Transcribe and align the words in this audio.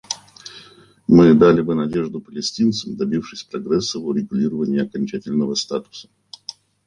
Мы 1.07 1.35
дали 1.35 1.61
бы 1.61 1.75
надежду 1.75 2.21
палестинцам, 2.21 2.95
добившись 2.97 3.43
прогресса 3.43 3.99
в 3.99 4.07
урегулирования 4.07 4.81
окончательного 4.81 5.53
статуса. 5.53 6.09